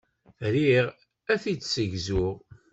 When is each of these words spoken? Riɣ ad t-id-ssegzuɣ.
Riɣ 0.53 0.85
ad 1.31 1.39
t-id-ssegzuɣ. 1.41 2.35